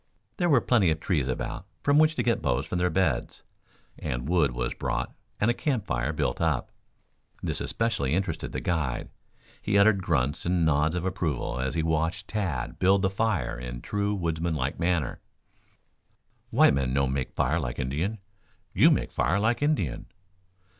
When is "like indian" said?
17.59-18.17, 19.39-20.07